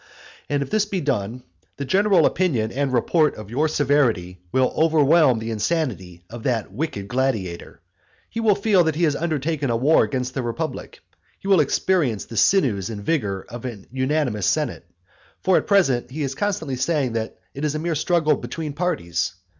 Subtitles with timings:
[0.49, 1.43] And if this be done,
[1.77, 7.07] the general opinion and report of your severity will overwhelm the insanity of that wicked
[7.07, 7.81] gladiator.
[8.27, 11.01] He will feel that he has undertaken a war against the republic,
[11.37, 14.87] he will experience the sinews and vigour of a unanimous senate
[15.43, 19.35] For at present he is constantly saying that it is a mere struggle between parties.